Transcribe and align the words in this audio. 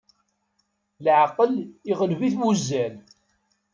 Leɛqel 1.03 1.51
iɣleb-it 1.91 2.35
wuzzal. 2.39 2.93